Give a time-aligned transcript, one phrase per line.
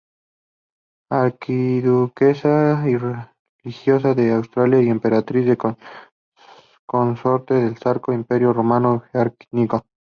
[1.11, 5.55] Archiduquesa y religiosa de Austria y emperatriz
[6.87, 9.85] consorte del Sacro Imperio Romano Germánico.